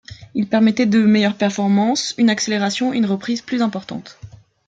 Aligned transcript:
Il 0.33 0.47
permettait 0.47 0.87
de 0.87 1.03
meilleures 1.05 1.37
performances, 1.37 2.15
une 2.17 2.31
accélération 2.31 2.91
et 2.91 2.97
une 2.97 3.05
reprise 3.05 3.43
plus 3.43 3.61
importantes. 3.61 4.17